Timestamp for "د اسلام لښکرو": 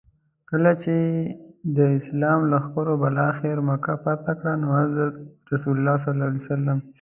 1.77-2.93